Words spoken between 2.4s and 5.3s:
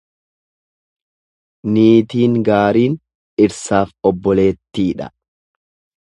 gaariin dhiirsaaf obboleettiidha.